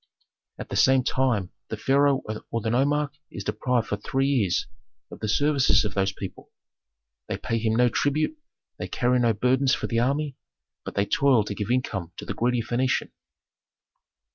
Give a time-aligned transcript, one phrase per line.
[0.57, 4.65] "At the same time the pharaoh or the nomarch is deprived for three years
[5.11, 6.49] of the services of those people.
[7.27, 8.35] They pay him no tribute,
[8.79, 10.37] they carry no burdens for the army,
[10.83, 13.11] but they toil to give income to the greedy Phœnician.